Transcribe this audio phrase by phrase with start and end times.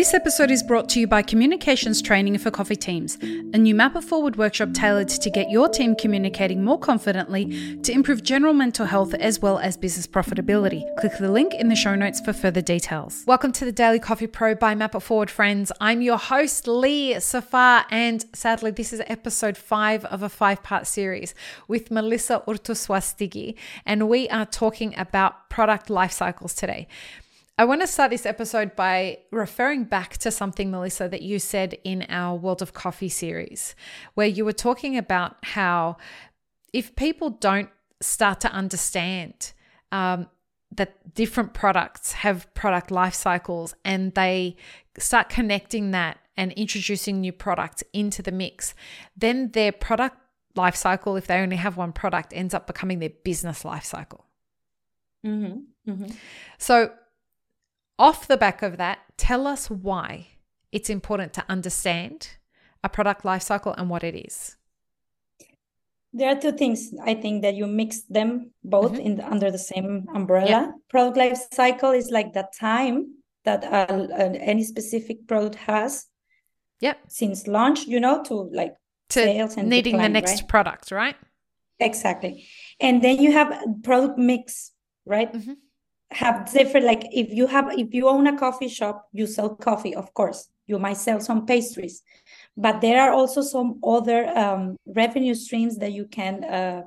[0.00, 3.94] This episode is brought to you by Communications Training for Coffee Teams, a new Map
[3.96, 8.86] It Forward workshop tailored to get your team communicating more confidently to improve general mental
[8.86, 10.82] health as well as business profitability.
[10.96, 13.24] Click the link in the show notes for further details.
[13.26, 15.70] Welcome to the Daily Coffee Pro by Map It Forward, friends.
[15.82, 20.86] I'm your host, Lee Safar, and sadly, this is episode five of a five part
[20.86, 21.34] series
[21.68, 23.54] with Melissa Urtuswastigi,
[23.84, 26.88] and we are talking about product life cycles today.
[27.60, 31.76] I want to start this episode by referring back to something, Melissa, that you said
[31.84, 33.74] in our World of Coffee series,
[34.14, 35.98] where you were talking about how
[36.72, 37.68] if people don't
[38.00, 39.52] start to understand
[39.92, 40.26] um,
[40.72, 44.56] that different products have product life cycles and they
[44.98, 48.74] start connecting that and introducing new products into the mix,
[49.14, 50.16] then their product
[50.54, 54.24] life cycle, if they only have one product, ends up becoming their business life cycle.
[55.26, 55.90] Mm-hmm.
[55.90, 56.10] Mm-hmm.
[56.56, 56.92] So,
[58.00, 60.28] off the back of that, tell us why
[60.72, 62.38] it's important to understand
[62.82, 64.56] a product lifecycle and what it is.
[66.12, 69.06] There are two things I think that you mix them both mm-hmm.
[69.06, 70.48] in the, under the same umbrella.
[70.48, 70.70] Yeah.
[70.88, 76.06] Product life cycle is like the time that uh, uh, any specific product has.
[76.80, 76.98] Yep.
[77.08, 78.74] Since launch, you know, to like
[79.10, 80.48] to sales and needing decline, the next right?
[80.48, 81.16] product, right?
[81.78, 82.46] Exactly.
[82.80, 83.52] And then you have
[83.82, 84.72] product mix,
[85.04, 85.30] right?
[85.32, 85.52] Mm-hmm
[86.10, 89.94] have different like if you have if you own a coffee shop you sell coffee
[89.94, 92.02] of course you might sell some pastries
[92.56, 96.82] but there are also some other um, revenue streams that you can uh,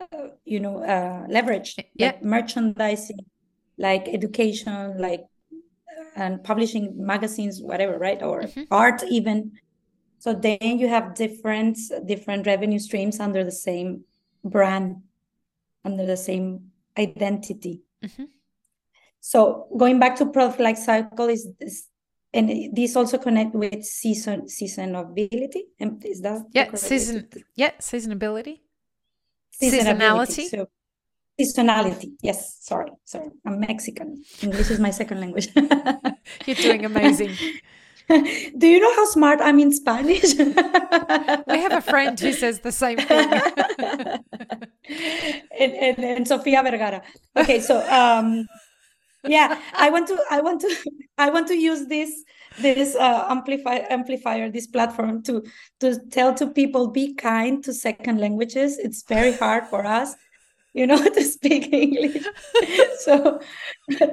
[0.00, 2.06] uh, you know uh, leverage yeah.
[2.06, 3.18] like merchandising
[3.76, 5.24] like education like
[6.16, 8.62] and publishing magazines whatever right or mm-hmm.
[8.70, 9.52] art even
[10.18, 14.04] so then you have different different revenue streams under the same
[14.44, 14.96] brand
[15.84, 18.24] under the same identity mm-hmm.
[19.24, 21.88] So going back to product life cycle is this,
[22.34, 25.62] and this also connect with season seasonability.
[25.78, 28.58] And is that yeah season yeah seasonability
[29.60, 30.48] seasonality.
[30.48, 30.68] So,
[31.40, 32.12] seasonality.
[32.22, 32.58] Yes.
[32.60, 32.90] Sorry.
[33.04, 33.28] Sorry.
[33.46, 34.24] I'm Mexican.
[34.42, 35.48] English is my second language.
[36.46, 37.36] You're doing amazing.
[38.58, 40.34] Do you know how smart I'm in Spanish?
[40.36, 43.32] we have a friend who says the same thing.
[45.58, 47.02] and, and, and Sofia Vergara.
[47.36, 48.46] Okay, so um,
[49.24, 50.74] yeah i want to i want to
[51.18, 52.24] i want to use this
[52.60, 55.42] this uh, amplifier amplifier this platform to
[55.80, 58.78] to tell to people be kind to second languages.
[58.78, 60.14] It's very hard for us
[60.74, 62.24] you know to speak english.
[62.98, 63.40] So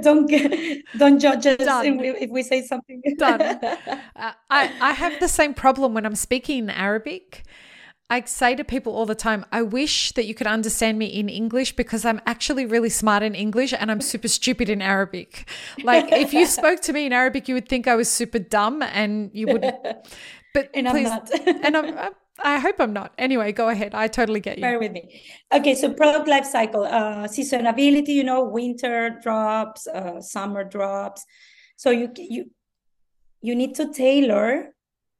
[0.01, 3.01] don't get don't judge us if, if we say something.
[3.17, 3.41] Done.
[3.41, 7.43] Uh, i i have the same problem when i'm speaking in arabic
[8.11, 11.29] I say to people all the time, I wish that you could understand me in
[11.29, 15.47] English because I'm actually really smart in English and I'm super stupid in Arabic.
[15.83, 18.81] Like if you spoke to me in Arabic, you would think I was super dumb
[18.81, 19.75] and you wouldn't.
[20.51, 21.31] But and please, I'm not.
[21.63, 22.09] and I'm,
[22.43, 23.13] I hope I'm not.
[23.19, 23.93] Anyway, go ahead.
[23.93, 24.63] I totally get you.
[24.63, 25.21] Bear with me.
[25.53, 28.07] Okay, so product life cycle, uh, seasonability.
[28.07, 31.23] You know, winter drops, uh, summer drops.
[31.75, 32.49] So you you
[33.43, 34.73] you need to tailor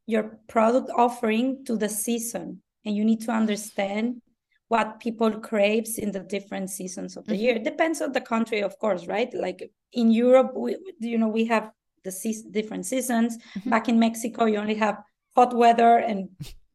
[0.07, 4.22] your product offering to the season and you need to understand
[4.69, 7.41] what people craves in the different seasons of the mm-hmm.
[7.41, 11.28] year it depends on the country of course right like in europe we, you know
[11.28, 11.72] we have
[12.03, 13.69] the se- different seasons mm-hmm.
[13.69, 14.97] back in mexico you only have
[15.35, 16.29] hot weather and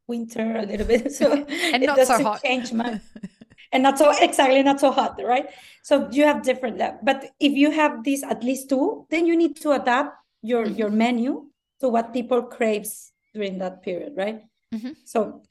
[0.07, 1.31] winter a little bit so
[1.73, 3.01] and not so hot change much
[3.71, 5.49] and not so exactly not so hot right
[5.81, 9.55] so you have different but if you have these at least two then you need
[9.55, 10.75] to adapt your mm-hmm.
[10.75, 11.45] your menu
[11.79, 14.41] to what people craves during that period right
[14.73, 14.91] mm-hmm.
[15.05, 15.41] so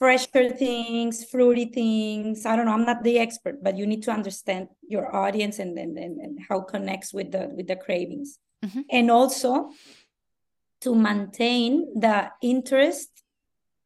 [0.00, 2.46] fresher things, fruity things.
[2.46, 2.72] I don't know.
[2.72, 6.38] I'm not the expert, but you need to understand your audience and and, and, and
[6.48, 8.38] how connects with the with the cravings.
[8.64, 8.80] Mm-hmm.
[8.90, 9.70] And also
[10.80, 13.10] to maintain the interest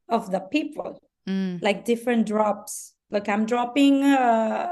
[0.08, 1.60] of the people, mm.
[1.60, 2.94] like different drops.
[3.10, 4.16] Like I'm dropping a,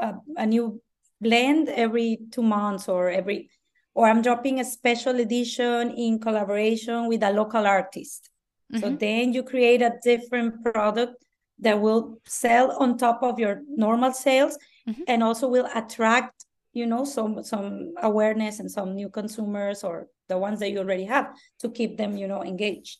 [0.08, 0.80] a, a new
[1.20, 3.50] blend every two months or every
[3.94, 8.30] or I'm dropping a special edition in collaboration with a local artist.
[8.72, 8.80] Mm-hmm.
[8.80, 11.22] So then you create a different product
[11.62, 15.02] that will sell on top of your normal sales mm-hmm.
[15.08, 20.36] and also will attract you know some some awareness and some new consumers or the
[20.36, 22.98] ones that you already have to keep them you know engaged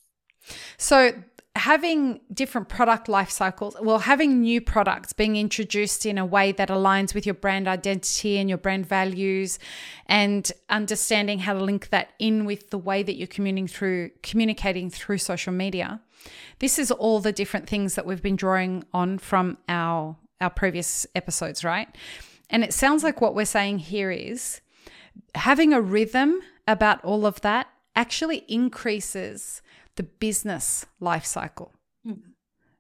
[0.79, 1.13] so
[1.55, 6.71] having different product life cycles well having new products being introduced in a way that
[6.71, 9.59] aligns with your brand identity and your brand values
[10.07, 14.89] and understanding how to link that in with the way that you're communicating through communicating
[14.89, 16.01] through social media
[16.59, 21.07] this is all the different things that we've been drawing on from our our previous
[21.15, 21.89] episodes, right?
[22.51, 24.61] And it sounds like what we're saying here is
[25.35, 29.63] having a rhythm about all of that actually increases
[29.97, 31.73] the business life cycle.
[32.07, 32.31] Mm-hmm.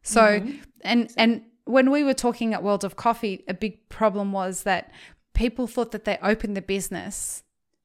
[0.02, 0.58] So, mm-hmm.
[0.82, 4.90] and and when we were talking at World of Coffee, a big problem was that
[5.34, 7.42] people thought that they opened the business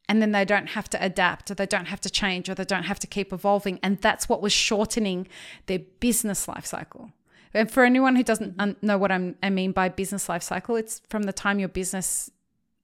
[0.10, 2.64] and then they don't have to adapt or they don't have to change or they
[2.64, 5.28] don't have to keep evolving and that's what was shortening
[5.68, 7.12] their business life cycle.
[7.54, 8.86] And for anyone who doesn't mm-hmm.
[8.86, 12.32] know what I'm, i mean by business life cycle, it's from the time your business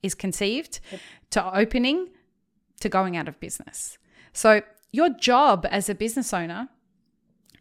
[0.01, 1.01] is conceived yep.
[1.31, 2.09] to opening
[2.81, 3.97] to going out of business.
[4.33, 4.61] So,
[4.93, 6.69] your job as a business owner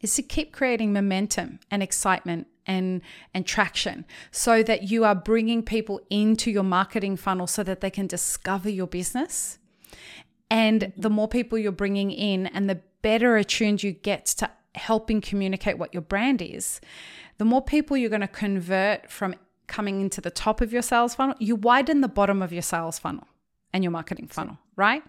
[0.01, 3.03] is to keep creating momentum and excitement and
[3.35, 7.91] and traction so that you are bringing people into your marketing funnel so that they
[7.91, 9.59] can discover your business.
[10.49, 15.21] And the more people you're bringing in and the better attuned you get to helping
[15.21, 16.81] communicate what your brand is
[17.39, 19.35] the more people you're going to convert from
[19.67, 22.99] coming into the top of your sales funnel you widen the bottom of your sales
[22.99, 23.27] funnel
[23.73, 25.03] and your marketing funnel right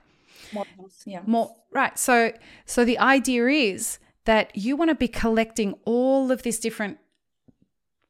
[0.54, 0.66] more,
[1.06, 1.22] yeah.
[1.26, 2.32] more right so
[2.66, 6.98] so the idea is that you want to be collecting all of these different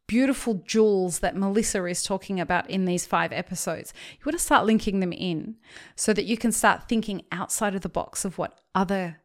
[0.08, 3.94] beautiful jewels that Melissa is talking about in these five episodes.
[4.12, 5.56] You want to start linking them in
[5.96, 9.22] so that you can start thinking outside of the box of what other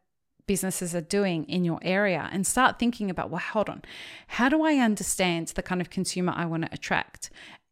[0.47, 3.83] businesses are doing in your area and start thinking about, well, hold on,
[4.29, 7.29] how do I understand the kind of consumer I want to attract?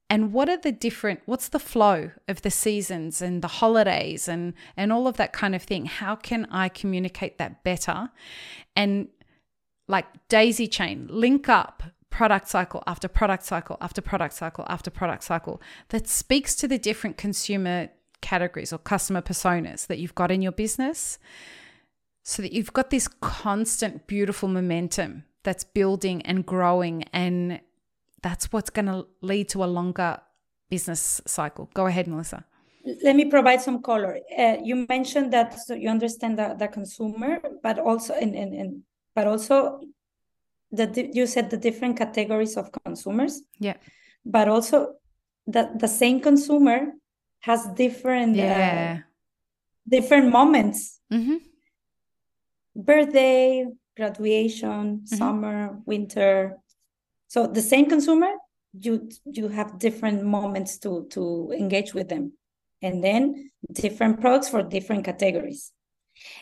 [0.10, 4.54] And what are the different what's the flow of the seasons and the holidays and
[4.76, 5.86] and all of that kind of thing?
[5.86, 8.10] How can i communicate that better?
[8.76, 9.10] And
[9.88, 15.24] like daisy chain link up product cycle after product cycle after product cycle after product
[15.24, 17.90] cycle that speaks to the different consumer
[18.22, 21.20] categories or customer personas that you've got in your business.
[22.24, 27.62] So that you've got this constant beautiful momentum that's building and growing and
[28.22, 30.20] that's what's going to lead to a longer
[30.70, 31.70] business cycle.
[31.74, 32.46] Go ahead, Melissa.
[33.04, 34.20] Let me provide some color.
[34.38, 38.84] Uh, you mentioned that so you understand the, the consumer, but also in, in, in
[39.14, 39.82] but also
[40.72, 43.42] that you said the different categories of consumers.
[43.60, 43.76] Yeah.
[44.26, 44.94] But also
[45.48, 46.94] that the same consumer
[47.40, 48.98] has different uh, yeah.
[49.00, 49.02] Uh,
[49.88, 51.00] different moments.
[51.12, 51.38] Mm-hmm.
[52.76, 53.66] Birthday,
[53.96, 55.16] graduation, mm-hmm.
[55.16, 56.58] summer, winter,
[57.28, 58.32] so the same consumer,
[58.80, 62.34] you you have different moments to to engage with them,
[62.82, 65.72] and then different products for different categories.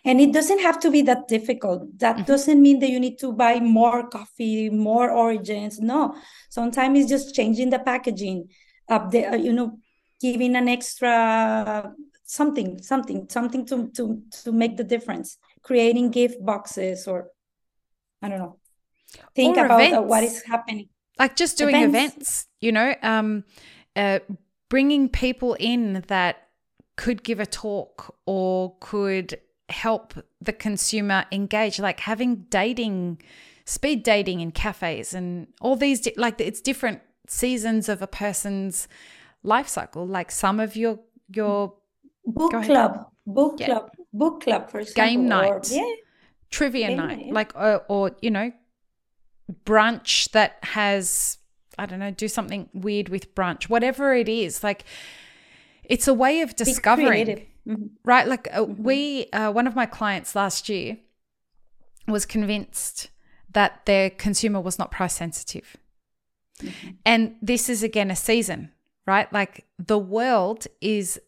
[0.06, 2.00] And it doesn't have to be that difficult.
[2.00, 2.26] That mm-hmm.
[2.26, 5.80] doesn't mean that you need to buy more coffee, more origins.
[5.80, 6.16] No,
[6.50, 8.50] sometimes it's just changing the packaging,
[8.88, 9.80] up the uh, you know,
[10.22, 11.94] giving an extra
[12.24, 15.38] something, something, something to to to make the difference.
[15.64, 17.30] Creating gift boxes or
[18.22, 18.60] I don't know
[19.36, 20.90] think or about uh, what is happening.
[21.18, 23.44] Like just doing events, events you know um
[23.96, 24.20] uh,
[24.70, 26.50] bringing people in that
[26.98, 33.20] could give a talk or could help the consumer engage like having dating
[33.66, 38.88] speed dating in cafes and all these di- like it's different seasons of a person's
[39.44, 40.06] life cycle.
[40.06, 41.00] Like some of your
[41.34, 41.74] your
[42.26, 43.66] book club book yeah.
[43.68, 45.72] club book club for example game night.
[45.72, 45.96] or, yeah.
[46.52, 47.34] Trivia game night, night yeah.
[47.34, 48.52] like or, or you know
[49.66, 51.38] brunch that has
[51.78, 54.64] I don't know, do something weird with brunch, whatever it is.
[54.64, 54.86] Like
[55.84, 57.86] it's a way of discovering, mm-hmm.
[58.04, 58.28] right?
[58.28, 58.84] Like uh, mm-hmm.
[58.84, 60.98] we, uh, one of my clients last year
[62.08, 63.10] was convinced
[63.52, 65.78] that their consumer was not price sensitive.
[66.62, 66.90] Mm-hmm.
[67.06, 68.72] And this is again a season,
[69.06, 69.32] right?
[69.34, 71.20] Like the world is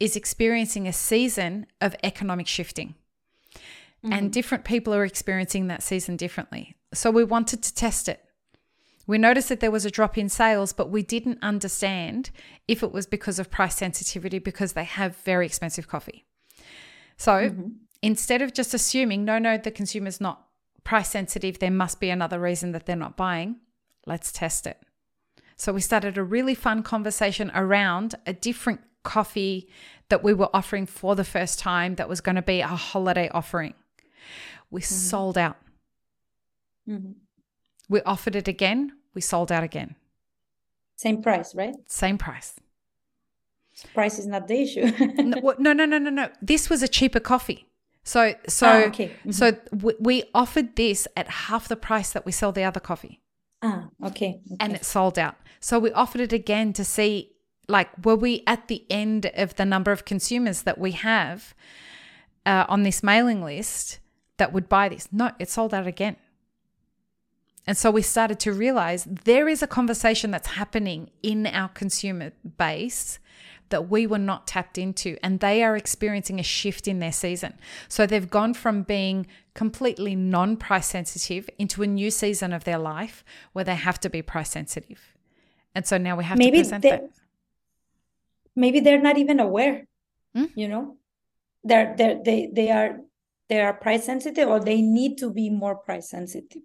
[0.00, 2.94] is experiencing a season of economic shifting.
[4.02, 4.28] And mm-hmm.
[4.28, 6.76] different people are experiencing that season differently.
[6.94, 8.24] So we wanted to test it.
[9.06, 12.30] We noticed that there was a drop in sales, but we didn't understand
[12.66, 16.24] if it was because of price sensitivity because they have very expensive coffee.
[17.16, 17.68] So mm-hmm.
[18.00, 20.46] instead of just assuming, no, no, the consumer's not
[20.84, 23.56] price sensitive, there must be another reason that they're not buying,
[24.06, 24.80] let's test it.
[25.56, 29.68] So we started a really fun conversation around a different coffee
[30.08, 33.28] that we were offering for the first time that was going to be a holiday
[33.28, 33.74] offering.
[34.70, 34.94] We mm-hmm.
[34.94, 35.56] sold out.
[36.88, 37.12] Mm-hmm.
[37.88, 38.92] We offered it again.
[39.14, 39.96] We sold out again.
[40.96, 41.74] Same price, right?
[41.86, 42.54] Same price.
[43.92, 44.92] Price is not the issue.
[45.18, 46.28] no, no, no, no, no, no.
[46.40, 47.66] This was a cheaper coffee.
[48.04, 49.08] So, so, ah, okay.
[49.08, 49.30] Mm-hmm.
[49.32, 53.20] so w- we offered this at half the price that we sell the other coffee.
[53.62, 54.40] Ah, okay.
[54.46, 54.56] okay.
[54.60, 55.36] And it sold out.
[55.58, 57.32] So we offered it again to see,
[57.66, 61.54] like, were we at the end of the number of consumers that we have
[62.44, 64.00] uh, on this mailing list
[64.36, 65.08] that would buy this?
[65.10, 66.16] No, it sold out again.
[67.66, 72.32] And so we started to realize there is a conversation that's happening in our consumer
[72.58, 73.18] base
[73.70, 77.54] that we were not tapped into, and they are experiencing a shift in their season.
[77.88, 82.78] So they've gone from being completely non price sensitive into a new season of their
[82.78, 85.14] life where they have to be price sensitive.
[85.74, 87.10] And so now we have maybe to present that.
[88.54, 89.86] Maybe they're not even aware,
[90.36, 90.50] mm?
[90.54, 90.96] you know,
[91.64, 93.00] they're, they're, they, they are
[93.48, 96.62] they are price sensitive or they need to be more price sensitive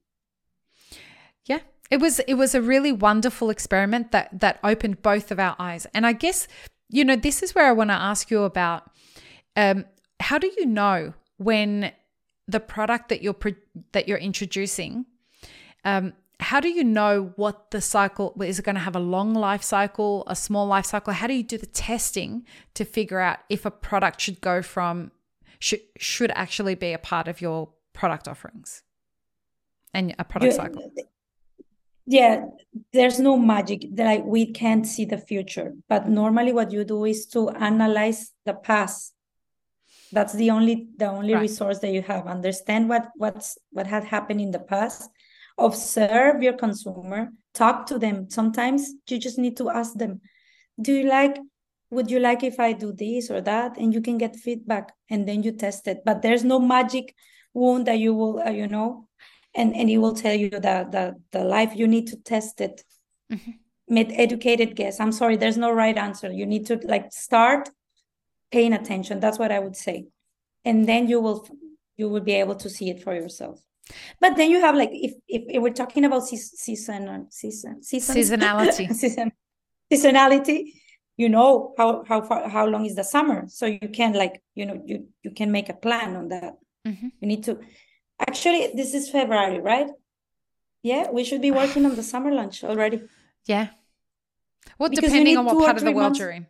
[1.46, 1.60] yeah.
[1.92, 5.88] It was it was a really wonderful experiment that that opened both of our eyes.
[5.94, 6.48] And i guess
[6.90, 8.90] you know this is where i want to ask you about
[9.56, 9.86] um,
[10.20, 11.92] how do you know when
[12.48, 13.36] the product that you're
[13.92, 15.06] that you're introducing
[15.86, 19.34] um, how do you know what the cycle is it going to have a long
[19.34, 21.14] life cycle a small life cycle?
[21.14, 25.12] How do you do the testing to figure out if a product should go from
[25.60, 28.84] should should actually be a part of your product offerings
[29.94, 30.92] and a product cycle
[32.10, 32.46] yeah
[32.92, 37.28] there's no magic like we can't see the future but normally what you do is
[37.28, 39.14] to analyze the past
[40.12, 41.42] that's the only the only right.
[41.42, 45.10] resource that you have understand what what's what had happened in the past
[45.60, 50.20] observe your consumer talk to them sometimes you just need to ask them
[50.82, 51.38] do you like
[51.92, 53.78] would you like if I do this or that?
[53.78, 56.00] And you can get feedback and then you test it.
[56.06, 57.16] But there's no magic
[57.54, 59.08] wound that you will, uh, you know,
[59.56, 62.84] and, and it will tell you that the, the life you need to test it.
[63.32, 63.52] Mm-hmm.
[63.92, 65.00] Make educated guess.
[65.00, 66.32] I'm sorry, there's no right answer.
[66.32, 67.70] You need to like start
[68.52, 69.20] paying attention.
[69.20, 70.06] That's what I would say.
[70.64, 71.48] And then you will
[71.98, 73.60] you will be able to see it for yourself.
[74.22, 78.94] But then you have like if if, if we're talking about season season season seasonality
[79.02, 79.32] season
[79.92, 80.74] seasonality
[81.18, 84.66] you know how how far how long is the summer so you can like you
[84.66, 86.54] know you you can make a plan on that
[86.88, 87.08] mm-hmm.
[87.20, 87.60] you need to
[88.28, 89.90] actually this is february right
[90.84, 93.02] yeah we should be working on the summer lunch already
[93.46, 93.68] yeah
[94.78, 96.20] well because depending on what part of the world months.
[96.20, 96.48] you're in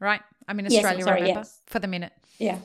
[0.00, 1.60] right i'm in australia yes, sorry, remember yes.
[1.66, 2.58] for the minute yeah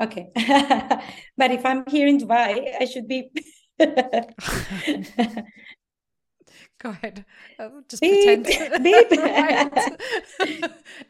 [0.00, 0.30] okay
[1.36, 3.30] but if i'm here in dubai i should be
[6.82, 7.24] Go ahead.
[7.60, 8.82] I'll just beep, pretend.
[8.84, 9.12] Beep.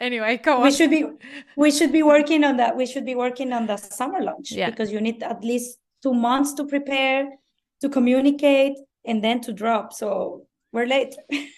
[0.00, 0.62] anyway, go on.
[0.64, 1.06] We should be
[1.56, 2.76] we should be working on that.
[2.76, 4.68] We should be working on the summer launch yeah.
[4.68, 7.28] because you need at least two months to prepare,
[7.80, 9.92] to communicate, and then to drop.
[9.92, 11.14] So we're late.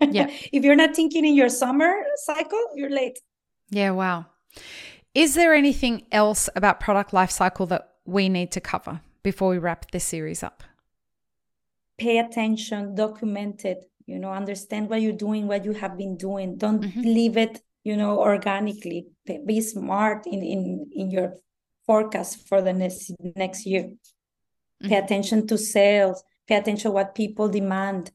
[0.00, 0.28] Yeah.
[0.52, 3.18] if you're not thinking in your summer cycle, you're late.
[3.68, 4.26] Yeah, wow.
[5.12, 9.58] Is there anything else about product life cycle that we need to cover before we
[9.58, 10.62] wrap this series up?
[11.98, 16.56] pay attention, document it, you know, understand what you're doing, what you have been doing.
[16.56, 17.02] Don't mm-hmm.
[17.02, 19.08] leave it, you know, organically.
[19.44, 21.34] Be smart in in in your
[21.88, 23.84] forecast for the next next year.
[23.84, 24.88] Mm-hmm.
[24.88, 26.22] Pay attention to sales.
[26.46, 28.12] Pay attention to what people demand.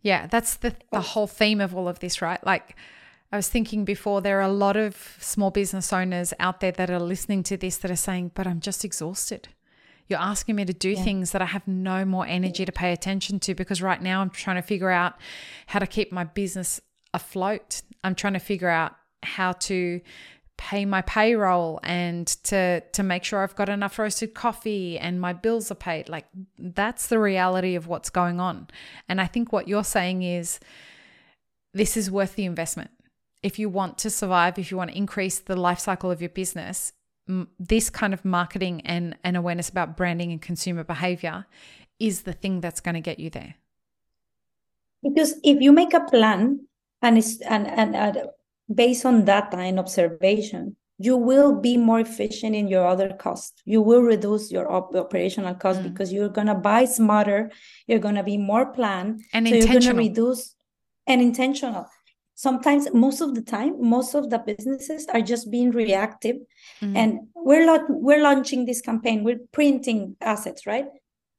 [0.00, 2.42] Yeah, that's the the whole theme of all of this, right?
[2.46, 2.76] Like
[3.32, 6.88] I was thinking before, there are a lot of small business owners out there that
[6.88, 9.48] are listening to this that are saying, but I'm just exhausted.
[10.06, 11.02] You're asking me to do yeah.
[11.02, 14.30] things that I have no more energy to pay attention to because right now I'm
[14.30, 15.16] trying to figure out
[15.66, 16.80] how to keep my business
[17.12, 17.82] afloat.
[18.02, 20.00] I'm trying to figure out how to
[20.58, 25.32] pay my payroll and to to make sure I've got enough roasted coffee and my
[25.32, 26.10] bills are paid.
[26.10, 26.26] Like
[26.58, 28.68] that's the reality of what's going on.
[29.08, 30.60] And I think what you're saying is
[31.72, 32.90] this is worth the investment.
[33.42, 36.28] If you want to survive, if you want to increase the life cycle of your
[36.28, 36.92] business,
[37.58, 41.46] this kind of marketing and, and awareness about branding and consumer behavior
[42.00, 43.54] is the thing that's going to get you there.
[45.02, 46.66] Because if you make a plan
[47.00, 48.26] and it's and, and uh,
[48.72, 53.62] based on data and observation, you will be more efficient in your other costs.
[53.64, 55.84] You will reduce your op- operational cost mm.
[55.84, 57.50] because you're gonna buy smarter.
[57.86, 60.54] You're gonna be more planned, and so you're gonna reduce
[61.06, 61.86] and intentional
[62.38, 66.36] sometimes most of the time most of the businesses are just being reactive
[66.80, 66.96] mm-hmm.
[66.96, 70.86] and we're not we're launching this campaign we're printing assets right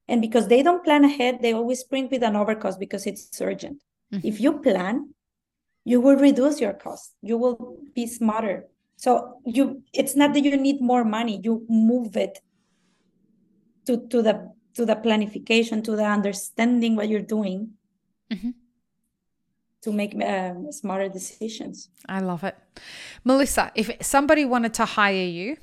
[0.09, 3.81] and because they don't plan ahead they always print with an overcost because it's urgent
[4.13, 4.27] mm-hmm.
[4.27, 5.13] if you plan
[5.85, 10.57] you will reduce your cost you will be smarter so you it's not that you
[10.57, 12.39] need more money you move it
[13.85, 17.71] to to the to the planification to the understanding what you're doing
[18.31, 18.49] mm-hmm
[19.81, 21.89] to make um, smarter decisions.
[22.07, 22.55] I love it.
[23.23, 25.57] Melissa, if somebody wanted to hire you,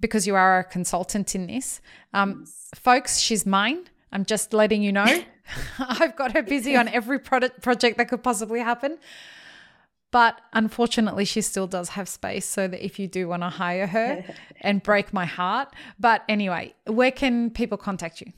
[0.00, 1.80] because you are a consultant in this,
[2.12, 2.70] um, yes.
[2.74, 3.84] folks, she's mine.
[4.12, 5.06] I'm just letting you know.
[5.78, 8.98] I've got her busy on every product project that could possibly happen.
[10.14, 13.88] But unfortunately, she still does have space so that if you do want to hire
[13.88, 14.24] her
[14.60, 15.74] and break my heart.
[15.98, 18.30] But anyway, where can people contact you?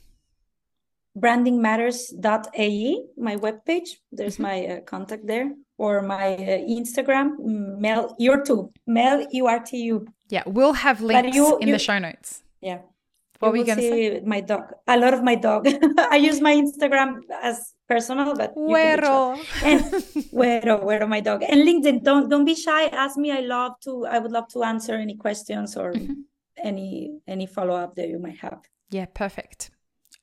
[1.23, 3.89] brandingmatters.ae, my webpage.
[4.11, 4.43] There's mm-hmm.
[4.43, 5.51] my uh, contact there.
[5.77, 10.05] or my uh, Instagram, mm, Mel Urtu, Mel U R T U.
[10.29, 12.41] Yeah, we'll have links you, in you, the show notes.
[12.61, 12.79] Yeah.
[13.39, 14.21] What you were you going to say?
[14.25, 14.63] My dog.
[14.87, 15.67] A lot of my dog.
[16.15, 19.37] I use my Instagram as personal, but Güero.
[19.63, 19.81] and
[20.31, 21.43] Güero, Güero, my dog.
[21.43, 22.03] And LinkedIn.
[22.03, 22.87] Don't don't be shy.
[22.87, 23.31] Ask me.
[23.31, 24.05] I love to.
[24.05, 26.13] I would love to answer any questions or mm-hmm.
[26.63, 28.59] any any follow up that you might have.
[28.89, 29.71] Yeah, perfect.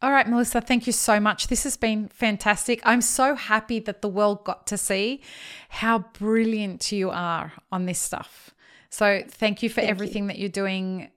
[0.03, 1.47] All right, Melissa, thank you so much.
[1.47, 2.83] This has been fantastic.
[2.85, 5.23] I'm so happy that the world got to see
[5.71, 8.51] how brilliant you are on this stuff.
[8.91, 10.29] So, thank you for thank everything you.
[10.29, 11.11] that you're doing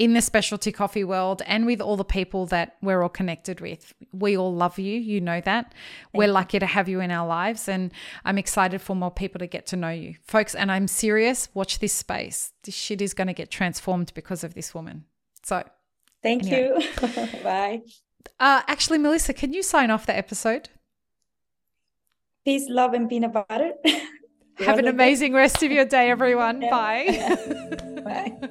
[0.00, 3.92] in the specialty coffee world and with all the people that we're all connected with.
[4.12, 4.98] We all love you.
[4.98, 5.74] You know that.
[5.74, 7.68] Thank we're lucky to have you in our lives.
[7.68, 7.92] And
[8.24, 10.14] I'm excited for more people to get to know you.
[10.22, 12.54] Folks, and I'm serious, watch this space.
[12.62, 15.04] This shit is going to get transformed because of this woman.
[15.42, 15.64] So,
[16.22, 16.82] thank anyway.
[16.82, 17.28] you.
[17.44, 17.82] Bye.
[18.38, 20.70] Uh, actually, Melissa, can you sign off the episode?
[22.46, 23.72] Peace, love, and peanut butter.
[24.60, 26.60] Have an amazing rest of your day, everyone.
[26.70, 27.36] Bye.
[28.02, 28.50] Bye.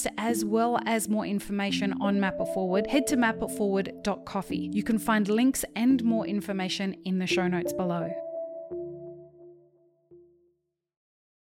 [0.00, 4.70] podcast as well as more information on Map It Forward, head to mapitforward.coffee.
[4.72, 8.10] You can find links and more information in the show notes below.